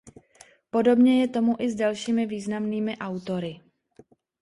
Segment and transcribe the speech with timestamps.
[0.69, 3.61] Podobně je tomu i s dalšími významnými autory.